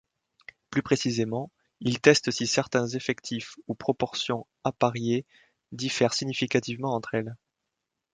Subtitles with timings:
[0.71, 5.27] Plus précisément, il teste si certains effectifs ou proportions appariées
[5.73, 7.35] diffèrent significativement entre elles.